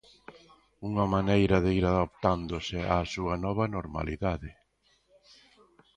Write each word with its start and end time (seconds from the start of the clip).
Unha 0.89 1.05
maneira 1.15 1.57
de 1.65 1.71
ir 1.79 1.85
adaptándose 1.91 2.77
á 2.93 2.95
súa 3.13 3.35
nova 3.45 3.65
normalidade. 3.75 4.49